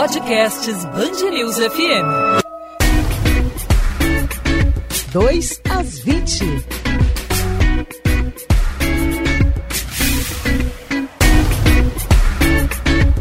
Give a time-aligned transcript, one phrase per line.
[0.00, 2.06] Podcasts Bangerils FM.
[5.12, 6.89] 2 às 20.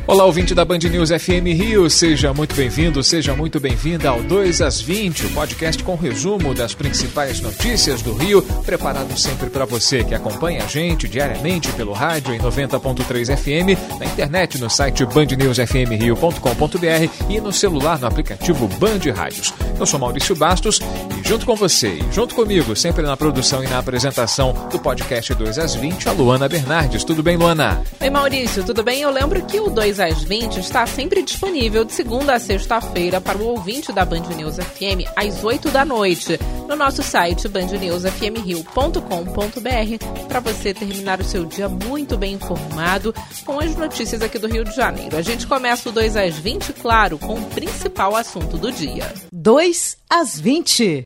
[0.09, 4.59] Olá, ouvinte da Band News FM Rio, seja muito bem-vindo, seja muito bem-vinda ao 2
[4.59, 10.03] às 20, o podcast com resumo das principais notícias do Rio, preparado sempre para você
[10.03, 17.29] que acompanha a gente diariamente pelo rádio em 90.3 FM, na internet no site bandnewsfmrio.com.br
[17.29, 19.53] e no celular no aplicativo Band Rádios.
[19.79, 20.79] Eu sou Maurício Bastos
[21.19, 25.35] e junto com você e junto comigo, sempre na produção e na apresentação do podcast
[25.35, 27.03] 2 às 20, a Luana Bernardes.
[27.03, 27.83] Tudo bem, Luana?
[28.01, 29.01] Oi, Maurício, tudo bem?
[29.01, 33.37] Eu lembro que o 2 às 20 está sempre disponível de segunda a sexta-feira para
[33.37, 40.39] o ouvinte da Band News FM às 8 da noite no nosso site bandnewsfmrio.com.br para
[40.39, 43.13] você terminar o seu dia muito bem informado
[43.45, 45.17] com as notícias aqui do Rio de Janeiro.
[45.17, 49.13] A gente começa o 2 às 20, claro, com o principal assunto do dia.
[49.33, 51.03] 2 às 20.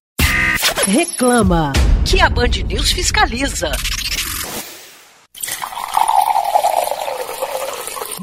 [0.85, 1.73] Reclama
[2.05, 3.71] que a Band News fiscaliza.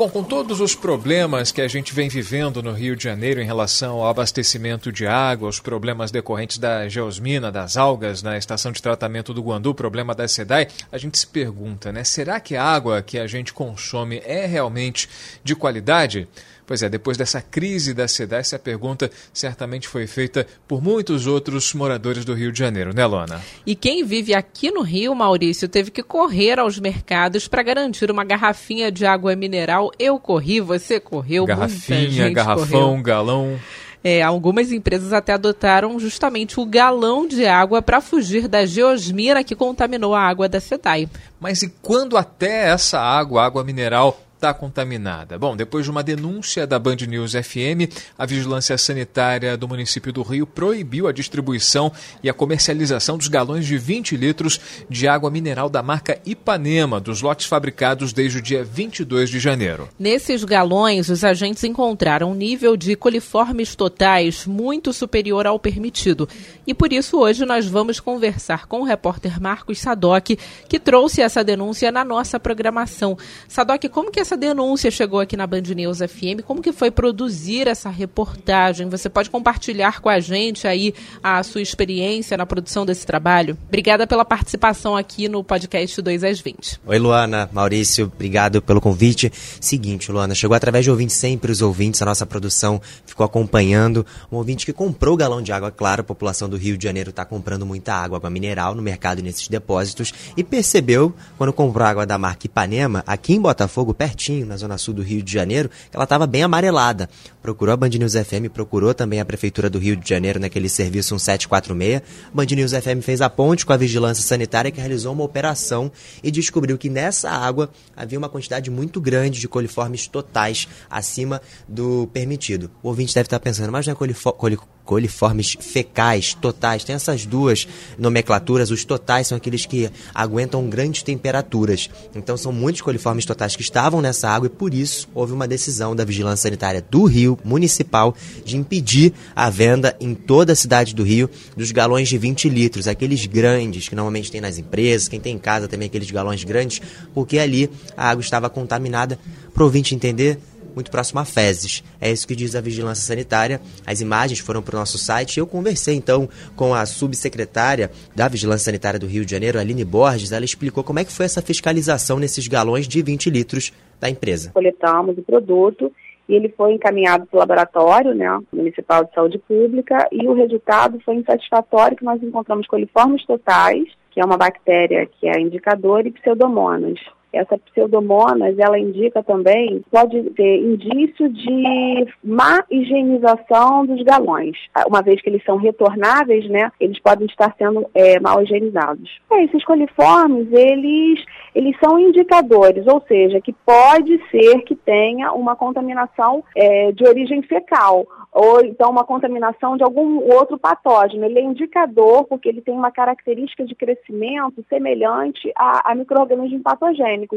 [0.01, 3.45] Bom, com todos os problemas que a gente vem vivendo no Rio de Janeiro em
[3.45, 8.81] relação ao abastecimento de água, os problemas decorrentes da geosmina, das algas na estação de
[8.81, 12.03] tratamento do Guandu, problema da SEDAI, a gente se pergunta, né?
[12.03, 15.07] Será que a água que a gente consome é realmente
[15.45, 16.27] de qualidade?
[16.71, 21.75] Pois é, depois dessa crise da SEDAI, essa pergunta certamente foi feita por muitos outros
[21.75, 23.43] moradores do Rio de Janeiro, né, Lona?
[23.67, 28.23] E quem vive aqui no Rio, Maurício, teve que correr aos mercados para garantir uma
[28.23, 29.91] garrafinha de água mineral.
[29.99, 33.03] Eu corri, você correu, Garrafinha, garrafão, correu.
[33.03, 33.59] galão.
[34.05, 39.57] É, algumas empresas até adotaram justamente o galão de água para fugir da geosmina que
[39.57, 41.09] contaminou a água da SEDAI.
[41.41, 45.39] Mas e quando até essa água, água mineral, está contaminada.
[45.39, 50.23] Bom, depois de uma denúncia da Band News FM, a Vigilância Sanitária do município do
[50.23, 51.93] Rio proibiu a distribuição
[52.23, 54.59] e a comercialização dos galões de 20 litros
[54.89, 59.91] de água mineral da marca Ipanema, dos lotes fabricados desde o dia 22 de janeiro.
[59.99, 66.27] Nesses galões, os agentes encontraram um nível de coliformes totais muito superior ao permitido.
[66.67, 70.31] E por isso hoje nós vamos conversar com o repórter Marcos Sadoc,
[70.67, 73.19] que trouxe essa denúncia na nossa programação.
[73.47, 76.43] Sadoc, como que essa denúncia chegou aqui na Band News FM?
[76.45, 78.89] Como que foi produzir essa reportagem?
[78.89, 83.59] Você pode compartilhar com a gente aí a sua experiência na produção desse trabalho?
[83.69, 86.81] Obrigada pela participação aqui no podcast 2 às 20.
[86.87, 89.33] Oi, Luana, Maurício, obrigado pelo convite.
[89.61, 94.07] Seguinte, Luana, chegou através de ouvintes, sempre os ouvintes, a nossa produção ficou acompanhando.
[94.31, 97.25] Um ouvinte que comprou galão de água, claro, a população do Rio de Janeiro está
[97.25, 102.07] comprando muita água, água mineral no mercado e nesses depósitos, e percebeu, quando comprou água
[102.07, 106.05] da marca Ipanema, aqui em Botafogo, perto na zona sul do Rio de Janeiro, ela
[106.05, 107.09] estava bem amarelada.
[107.43, 111.15] Procurou a Band News FM, procurou também a Prefeitura do Rio de Janeiro naquele serviço
[111.15, 112.03] 1746.
[112.33, 115.91] Band News FM fez a ponte com a Vigilância Sanitária que realizou uma operação
[116.23, 122.09] e descobriu que nessa água havia uma quantidade muito grande de coliformes totais acima do
[122.13, 122.71] permitido.
[122.83, 124.59] O ouvinte deve estar pensando, mas não é coliforme
[124.91, 126.83] coliformes fecais, totais.
[126.83, 128.73] Tem essas duas nomenclaturas.
[128.73, 131.89] Os totais são aqueles que aguentam grandes temperaturas.
[132.13, 135.95] Então são muitos coliformes totais que estavam nessa água e por isso houve uma decisão
[135.95, 141.05] da Vigilância Sanitária do Rio Municipal de impedir a venda em toda a cidade do
[141.05, 145.37] Rio dos galões de 20 litros, aqueles grandes que normalmente tem nas empresas, quem tem
[145.37, 146.83] em casa também aqueles galões grandes,
[147.15, 149.21] porque ali a água estava contaminada.
[149.55, 150.39] Para o ouvinte entender,
[150.75, 151.83] muito próximo a fezes.
[152.01, 153.61] É isso que diz a Vigilância Sanitária.
[153.87, 155.39] As imagens foram para o nosso site.
[155.39, 160.33] Eu conversei então com a subsecretária da Vigilância Sanitária do Rio de Janeiro, Aline Borges.
[160.33, 164.51] Ela explicou como é que foi essa fiscalização nesses galões de 20 litros da empresa.
[164.53, 165.93] Coletamos o produto
[166.29, 171.01] e ele foi encaminhado para o laboratório né, municipal de saúde pública e o resultado
[171.01, 176.13] foi insatisfatório que nós encontramos coliformes totais, que é uma bactéria que é indicador, e
[176.13, 177.01] pseudomonas.
[177.33, 184.57] Essa pseudomonas, ela indica também, pode ter indício de má higienização dos galões.
[184.87, 189.21] Uma vez que eles são retornáveis, né, eles podem estar sendo é, mal higienizados.
[189.31, 191.25] É, esses coliformes, eles,
[191.55, 197.43] eles são indicadores, ou seja, que pode ser que tenha uma contaminação é, de origem
[197.43, 201.25] fecal ou então uma contaminação de algum outro patógeno.
[201.25, 206.63] Ele é indicador porque ele tem uma característica de crescimento semelhante a, a micro-organismos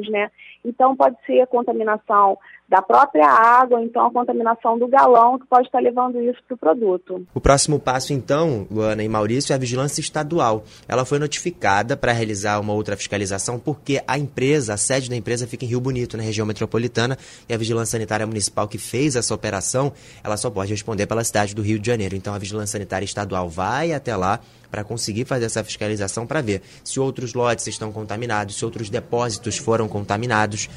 [0.10, 0.32] né?
[0.64, 2.38] Então pode ser a contaminação
[2.74, 6.58] da própria água, então a contaminação do galão que pode estar levando isso para o
[6.58, 7.24] produto.
[7.32, 10.64] O próximo passo, então, Luana e Maurício, é a vigilância estadual.
[10.88, 15.46] Ela foi notificada para realizar uma outra fiscalização porque a empresa, a sede da empresa
[15.46, 17.16] fica em Rio Bonito, na região metropolitana,
[17.48, 19.94] e a Vigilância Sanitária Municipal que fez essa operação,
[20.24, 22.16] ela só pode responder pela cidade do Rio de Janeiro.
[22.16, 24.40] Então a Vigilância Sanitária Estadual vai até lá
[24.72, 29.60] para conseguir fazer essa fiscalização para ver se outros lotes estão contaminados, se outros depósitos
[29.60, 30.68] foram contaminados.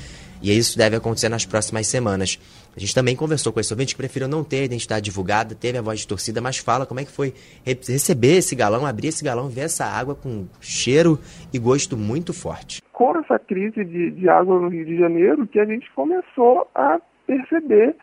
[0.43, 2.38] E isso deve acontecer nas próximas semanas.
[2.77, 5.79] A gente também conversou com esse ouvinte que preferiu não ter a identidade divulgada, teve
[5.79, 7.33] a voz de torcida, mas fala como é que foi
[7.65, 11.19] receber esse galão, abrir esse galão, ver essa água com cheiro
[11.53, 12.83] e gosto muito forte.
[12.93, 17.00] Com essa crise de, de água no Rio de Janeiro, que a gente começou a
[17.27, 17.97] perceber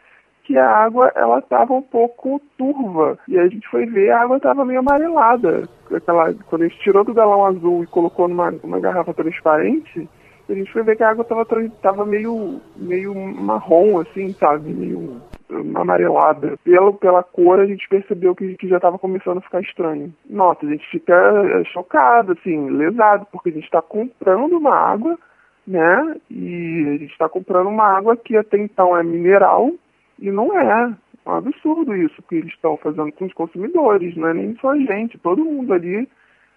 [0.44, 4.38] que a água ela estava um pouco turva e a gente foi ver a água
[4.38, 5.70] estava meio amarelada.
[5.92, 10.10] Aquela, quando a gente tirou do galão azul e colocou numa, numa garrafa transparente,
[10.50, 11.46] a gente foi ver que a água estava
[11.82, 14.74] tava meio, meio marrom, assim, sabe?
[14.74, 15.22] Meio
[15.76, 16.58] amarelada.
[16.64, 20.14] Pela, pela cor, a gente percebeu que, que já estava começando a ficar estranho.
[20.30, 25.18] Nossa, a gente fica é, chocado, assim, lesado, porque a gente está comprando uma água,
[25.66, 26.16] né?
[26.30, 29.72] E a gente está comprando uma água que até então é mineral
[30.20, 30.94] e não é.
[31.26, 34.72] É um absurdo isso que eles estão fazendo com os consumidores, não é nem só
[34.72, 36.08] a gente, todo mundo ali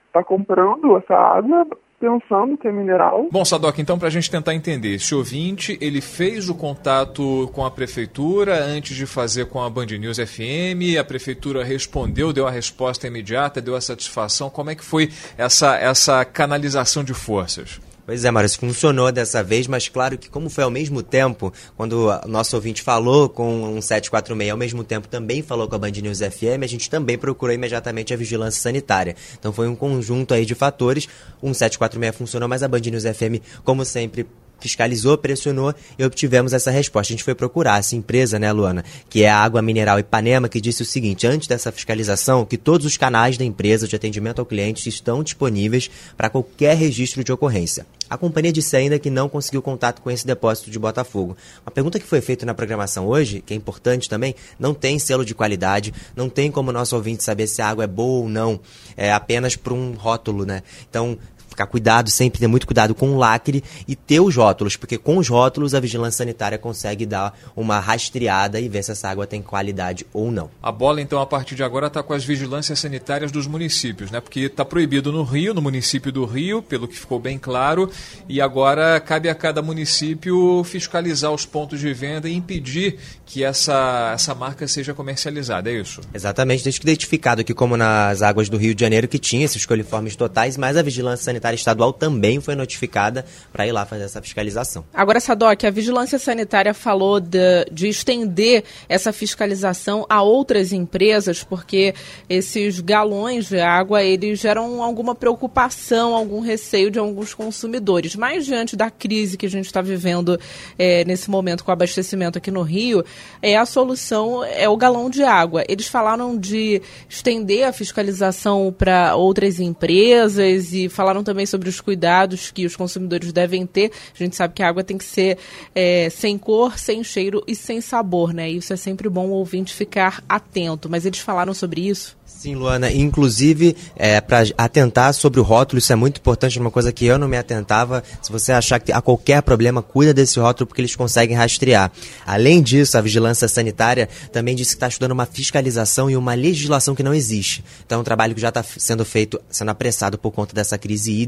[0.09, 1.67] está comprando essa água
[2.01, 3.29] pensando que é mineral.
[3.31, 7.65] Bom, Sadoc, então para a gente tentar entender, esse ouvinte, ele fez o contato com
[7.65, 12.51] a prefeitura antes de fazer com a Band News FM, a prefeitura respondeu, deu a
[12.51, 17.81] resposta imediata, deu a satisfação, como é que foi essa, essa canalização de forças?
[18.07, 22.09] Pois é, Maurício, funcionou dessa vez, mas claro que como foi ao mesmo tempo, quando
[22.25, 25.91] o nosso ouvinte falou com um 746, ao mesmo tempo também falou com a Band
[25.91, 29.17] News FM, a gente também procurou imediatamente a vigilância sanitária.
[29.37, 31.09] Então foi um conjunto aí de fatores.
[31.43, 34.25] Um 746 funcionou, mas a Band News FM, como sempre,
[34.61, 37.13] fiscalizou, pressionou e obtivemos essa resposta.
[37.13, 40.61] A gente foi procurar essa empresa, né, Luana, que é a Água Mineral Ipanema, que
[40.61, 44.47] disse o seguinte: antes dessa fiscalização, que todos os canais da empresa de atendimento ao
[44.47, 47.85] cliente estão disponíveis para qualquer registro de ocorrência.
[48.09, 51.37] A companhia disse ainda que não conseguiu contato com esse depósito de Botafogo.
[51.65, 55.25] Uma pergunta que foi feita na programação hoje, que é importante também, não tem selo
[55.25, 58.61] de qualidade, não tem como nosso ouvinte saber se a água é boa ou não,
[58.97, 60.63] é apenas por um rótulo, né?
[60.89, 61.19] Então,
[61.57, 65.17] ficar cuidado, sempre ter muito cuidado com o lacre e ter os rótulos, porque com
[65.17, 69.41] os rótulos a vigilância sanitária consegue dar uma rastreada e ver se essa água tem
[69.41, 70.51] qualidade ou não.
[70.63, 74.21] A bola, então, a partir de agora está com as vigilâncias sanitárias dos municípios, né?
[74.21, 77.91] Porque está proibido no Rio, no município do Rio, pelo que ficou bem claro,
[78.29, 84.13] e agora cabe a cada município fiscalizar os pontos de venda e impedir que essa,
[84.15, 86.01] essa marca seja comercializada, é isso?
[86.13, 89.65] Exatamente, desde que identificado aqui como nas águas do Rio de Janeiro que tinha esses
[89.65, 94.23] coliformes totais, mas a vigilância sanitária Estadual também foi notificada para ir lá fazer essa
[94.23, 94.85] fiscalização.
[94.93, 101.95] Agora, Sadoc, a Vigilância Sanitária falou de, de estender essa fiscalização a outras empresas, porque
[102.29, 108.17] esses galões de água, eles geram alguma preocupação, algum receio de alguns consumidores.
[108.17, 110.39] Mas diante da crise que a gente está vivendo
[110.79, 113.05] é, nesse momento com o abastecimento aqui no Rio,
[113.43, 115.65] é a solução é o galão de água.
[115.69, 121.83] Eles falaram de estender a fiscalização para outras empresas e falaram também também sobre os
[121.83, 123.93] cuidados que os consumidores devem ter.
[124.15, 125.37] A gente sabe que a água tem que ser
[125.75, 128.49] é, sem cor, sem cheiro e sem sabor, né?
[128.49, 130.89] Isso é sempre bom o ouvinte ficar atento.
[130.89, 132.17] Mas eles falaram sobre isso?
[132.47, 132.93] Sim, Luana.
[132.93, 137.19] Inclusive, é, para atentar sobre o rótulo, isso é muito importante, uma coisa que eu
[137.19, 138.05] não me atentava.
[138.23, 141.91] Se você achar que há qualquer problema, cuida desse rótulo porque eles conseguem rastrear.
[142.27, 146.95] Além disso, a vigilância sanitária também disse que está estudando uma fiscalização e uma legislação
[146.95, 147.65] que não existe.
[147.85, 151.13] Então, é um trabalho que já está sendo feito, sendo apressado por conta dessa crise
[151.13, 151.26] hídrica,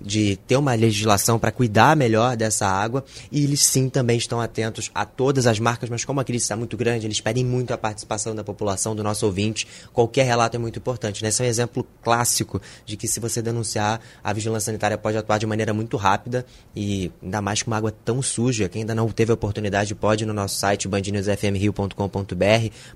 [0.00, 3.04] de ter uma legislação para cuidar melhor dessa água.
[3.30, 6.56] E eles sim também estão atentos a todas as marcas, mas como a crise está
[6.56, 9.66] muito grande, eles pedem muito a participação da população, do nosso ouvinte.
[9.92, 11.22] Qualquer relato é muito importante.
[11.22, 11.28] Né?
[11.28, 15.38] Esse é um exemplo clássico de que se você denunciar, a vigilância sanitária pode atuar
[15.38, 16.44] de maneira muito rápida
[16.74, 18.68] e ainda mais com uma água tão suja.
[18.68, 21.94] Quem ainda não teve a oportunidade pode ir no nosso site bandnewsfmrio.com.br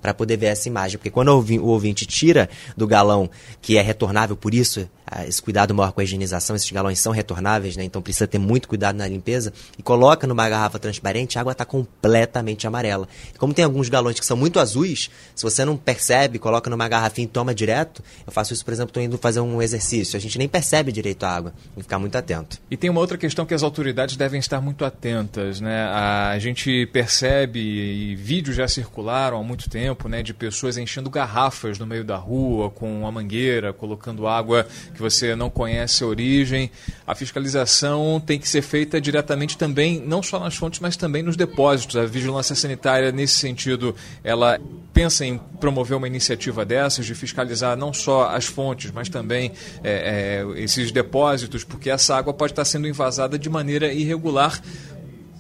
[0.01, 0.99] para poder ver essa imagem.
[0.99, 4.89] Porque quando o ouvinte tira do galão que é retornável, por isso
[5.27, 7.85] esse cuidado maior com a higienização, esses galões são retornáveis, né?
[7.85, 11.65] então precisa ter muito cuidado na limpeza, e coloca numa garrafa transparente, a água está
[11.65, 13.07] completamente amarela.
[13.39, 17.27] Como tem alguns galões que são muito azuis, se você não percebe, coloca numa garrafinha
[17.27, 20.39] e toma direto, eu faço isso, por exemplo, estou indo fazer um exercício, a gente
[20.39, 22.59] nem percebe direito a água, tem que ficar muito atento.
[22.71, 25.85] E tem uma outra questão que as autoridades devem estar muito atentas, né?
[25.85, 31.79] A gente percebe, e vídeos já circularam há muito tempo, né, de pessoas enchendo garrafas
[31.79, 36.71] no meio da rua com uma mangueira, colocando água que você não conhece a origem.
[37.07, 41.37] A fiscalização tem que ser feita diretamente também, não só nas fontes, mas também nos
[41.37, 41.97] depósitos.
[41.97, 44.59] A vigilância sanitária, nesse sentido, ela
[44.93, 50.45] pensa em promover uma iniciativa dessas, de fiscalizar não só as fontes, mas também é,
[50.57, 54.63] é, esses depósitos, porque essa água pode estar sendo invasada de maneira irregular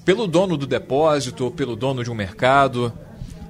[0.04, 2.92] pelo dono do depósito ou pelo dono de um mercado.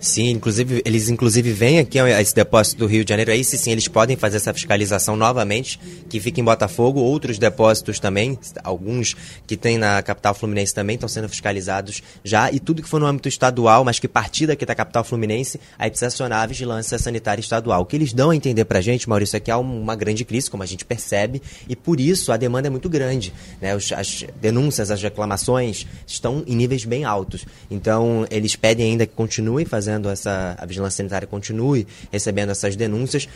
[0.04, 3.72] Sim, inclusive, eles inclusive vêm aqui a esse depósito do Rio de Janeiro, aí sim
[3.72, 5.80] eles podem fazer essa fiscalização novamente,
[6.10, 11.08] que fica em Botafogo, outros depósitos também, alguns que tem na capital fluminense também estão
[11.08, 14.74] sendo fiscalizados já, e tudo que for no âmbito estadual, mas que partir daqui da
[14.74, 17.80] capital fluminense, aí precisa acionar a vigilância sanitária estadual.
[17.80, 20.50] O que eles dão a entender pra gente, Maurício, é que há uma grande crise,
[20.50, 23.32] como a gente percebe, e por isso a demanda é muito grande.
[23.58, 23.72] Né?
[23.72, 27.46] As denúncias, as reclamações estão em níveis bem altos.
[27.70, 32.76] Então, eles pedem ainda que continue fazendo fazendo essa a vigilância sanitária continue recebendo essas
[32.76, 33.28] denúncias,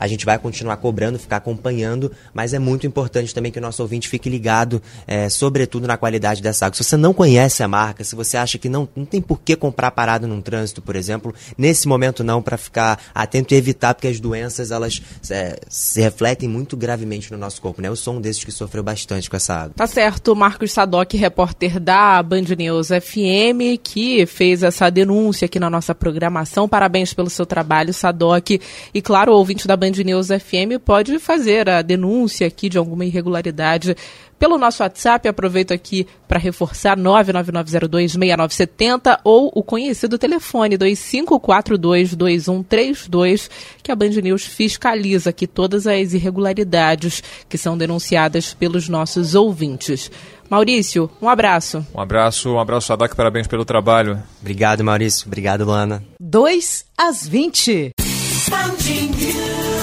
[0.00, 3.82] a gente vai continuar cobrando, ficar acompanhando, mas é muito importante também que o nosso
[3.82, 6.76] ouvinte fique ligado, é, sobretudo na qualidade dessa água.
[6.76, 9.54] Se você não conhece a marca, se você acha que não, não tem por que
[9.54, 14.08] comprar parado num trânsito, por exemplo, nesse momento não, para ficar atento e evitar, porque
[14.08, 17.82] as doenças elas é, se refletem muito gravemente no nosso corpo.
[17.82, 17.88] Né?
[17.88, 19.74] Eu sou um desses que sofreu bastante com essa água.
[19.76, 25.68] Tá certo, Marcos Sadoc, repórter da Band News FM, que fez essa denúncia aqui na
[25.68, 26.68] nossa programação.
[26.68, 28.50] Parabéns pelo seu trabalho, Sadoc.
[28.94, 33.04] E claro, ouvinte da Band Band News FM pode fazer a denúncia aqui de alguma
[33.04, 33.96] irregularidade
[34.38, 35.28] pelo nosso WhatsApp.
[35.28, 43.50] Aproveito aqui para reforçar 999026970 ou o conhecido telefone 25422132,
[43.82, 50.08] que a Band News fiscaliza aqui todas as irregularidades que são denunciadas pelos nossos ouvintes.
[50.48, 51.84] Maurício, um abraço.
[51.94, 54.22] Um abraço, um abraço, Sadak, parabéns pelo trabalho.
[54.40, 55.26] Obrigado, Maurício.
[55.26, 56.04] Obrigado, Luana.
[56.20, 57.90] 2 às 20.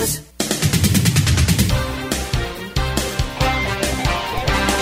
[0.07, 0.36] E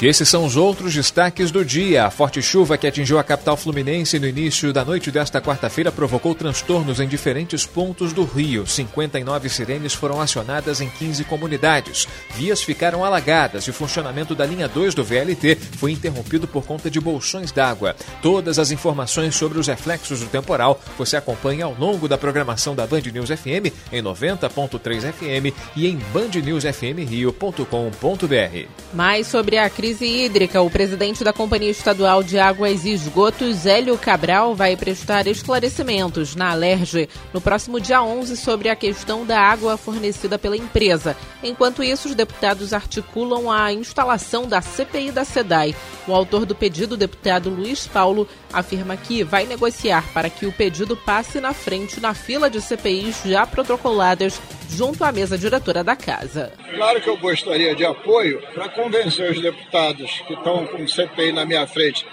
[0.06, 2.06] esses são os outros destaques do dia.
[2.06, 6.36] A forte chuva que atingiu a capital fluminense no início da noite desta quarta-feira provocou
[6.36, 8.68] transtornos em diferentes pontos do Rio.
[8.68, 12.08] 59 sirenes foram acionadas em 15 comunidades.
[12.36, 16.92] Vias ficaram alagadas e o funcionamento da linha 2 do VLT foi interrompido por conta
[16.92, 17.96] de bolsões d'água.
[18.22, 22.86] Todas as informações sobre os reflexos do temporal você acompanha ao longo da programação da
[22.86, 28.70] Band News FM em 90.3 FM e em bandnewsfmrio.com.br.
[28.94, 33.66] Mais sobre a crise crise hídrica, o presidente da Companhia Estadual de Águas e Esgotos,
[33.66, 39.40] Hélio Cabral, vai prestar esclarecimentos na Alerj no próximo dia 11 sobre a questão da
[39.40, 41.16] água fornecida pela empresa.
[41.42, 45.74] Enquanto isso, os deputados articulam a instalação da CPI da SEDAI.
[46.08, 50.98] O autor do pedido, deputado Luiz Paulo, afirma que vai negociar para que o pedido
[50.98, 56.52] passe na frente na fila de CPIs já protocoladas junto à mesa diretora da casa.
[56.76, 61.46] Claro que eu gostaria de apoio para convencer os deputados que estão com CPI na
[61.46, 62.06] minha frente.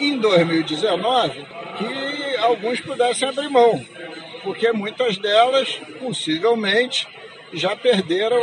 [0.00, 1.44] Em 2019
[1.78, 3.84] que alguns pudessem abrir mão,
[4.42, 7.06] porque muitas delas possivelmente
[7.52, 8.38] já perderam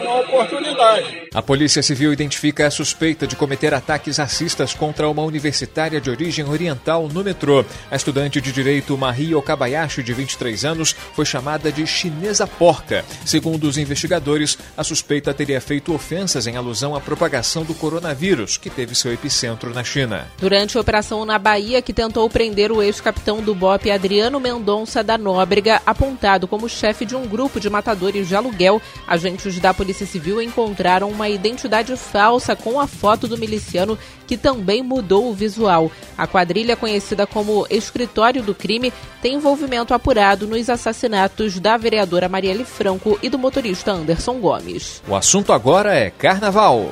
[0.00, 1.28] uma oportunidade.
[1.34, 6.44] A Polícia Civil identifica a suspeita de cometer ataques racistas contra uma universitária de origem
[6.48, 7.64] oriental no metrô.
[7.90, 13.04] A estudante de direito Marie Okabayashi, de 23 anos, foi chamada de chinesa porca.
[13.24, 18.70] Segundo os investigadores, a suspeita teria feito ofensas em alusão à propagação do coronavírus, que
[18.70, 20.26] teve seu epicentro na China.
[20.38, 25.16] Durante a operação na Bahia, que tentou prender o ex-capitão do BOP Adriano Mendonça da
[25.18, 30.06] Nóbrega, apontado como chefe de um grupo de matadores de aluguel, aluguel, agentes da Polícia
[30.06, 35.90] Civil encontraram uma identidade falsa com a foto do miliciano que também mudou o visual.
[36.16, 42.64] A quadrilha, conhecida como Escritório do Crime, tem envolvimento apurado nos assassinatos da vereadora Marielle
[42.64, 45.02] Franco e do motorista Anderson Gomes.
[45.06, 46.90] O assunto agora é Carnaval.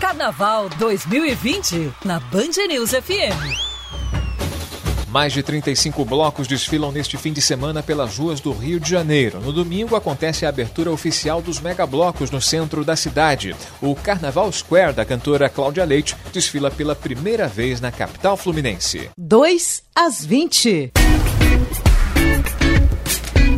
[0.00, 3.71] Carnaval 2020 na Band News FM.
[5.12, 9.42] Mais de 35 blocos desfilam neste fim de semana pelas ruas do Rio de Janeiro.
[9.42, 13.54] No domingo acontece a abertura oficial dos megablocos no centro da cidade.
[13.82, 19.10] O Carnaval Square da cantora Cláudia Leite desfila pela primeira vez na capital fluminense.
[19.18, 20.92] 2 às 20.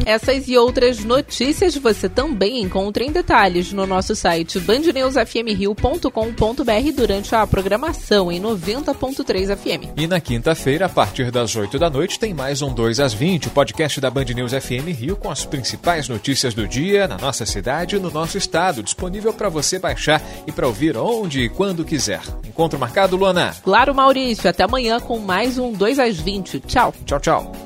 [0.04, 7.46] Essas e outras notícias você também encontra em detalhes no nosso site bandnewsfmrio.com.br durante a
[7.46, 9.94] programação em 90.3 FM.
[9.96, 13.48] E na quinta-feira, a partir das 8 da noite, tem mais um 2 às 20,
[13.48, 17.46] o podcast da Band News FM Rio com as principais notícias do dia na nossa
[17.46, 21.84] cidade e no nosso estado, disponível para você baixar e para ouvir onde e quando
[21.84, 22.20] quiser.
[22.46, 23.54] Encontro marcado, Luana?
[23.62, 24.48] Claro, Maurício.
[24.48, 26.60] Até amanhã com mais um 2 às 20.
[26.60, 26.94] Tchau.
[27.06, 27.63] Tchau, tchau.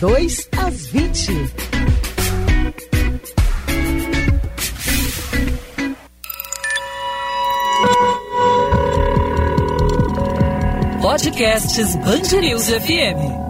[0.00, 1.52] 2 às 20.
[11.02, 13.49] Podcasts Bangerils FM.